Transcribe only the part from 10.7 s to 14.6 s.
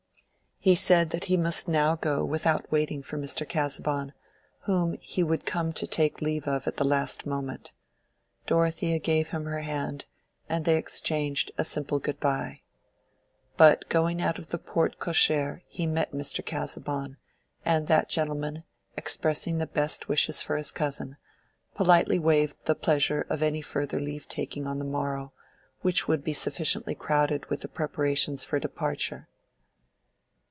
exchanged a simple "Good by." But going out of the